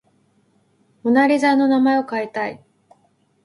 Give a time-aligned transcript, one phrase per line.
[1.03, 2.63] モナ・リザの名前を変えたい